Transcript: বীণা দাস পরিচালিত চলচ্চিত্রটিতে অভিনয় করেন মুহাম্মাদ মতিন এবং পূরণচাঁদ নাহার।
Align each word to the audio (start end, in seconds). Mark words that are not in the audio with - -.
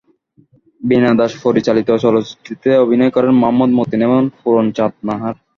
বীণা 0.81 1.11
দাস 1.19 1.31
পরিচালিত 1.43 1.89
চলচ্চিত্রটিতে 2.03 2.69
অভিনয় 2.83 3.11
করেন 3.15 3.31
মুহাম্মাদ 3.33 3.71
মতিন 3.77 3.99
এবং 4.07 4.21
পূরণচাঁদ 4.39 4.93
নাহার। 5.07 5.35